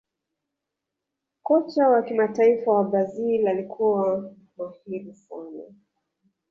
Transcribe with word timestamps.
kocha 1.43 1.87
wa 1.89 2.01
kimataifa 2.03 2.71
wa 2.71 2.83
Brazil 2.83 3.47
alikuwa 3.47 4.33
mahiri 4.57 5.13
sana 5.13 5.63